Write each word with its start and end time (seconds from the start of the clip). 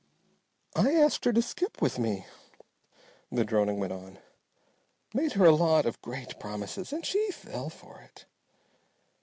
"I 0.75 0.93
asked 0.95 1.25
her 1.25 1.33
to 1.33 1.43
skip 1.43 1.79
with 1.79 1.99
me," 1.99 2.25
the 3.31 3.45
droning 3.45 3.79
went 3.79 3.93
on, 3.93 4.17
"made 5.13 5.33
her 5.33 5.45
a 5.45 5.51
lot 5.55 5.85
of 5.85 6.01
great 6.01 6.39
promises, 6.39 6.91
and 6.91 7.05
she 7.05 7.29
fell 7.29 7.69
for 7.69 8.01
it." 8.01 8.25